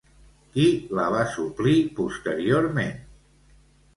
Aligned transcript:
Qui 0.53 0.63
la 0.99 1.03
va 1.15 1.19
suplir 1.33 1.75
posteriorment? 1.99 2.97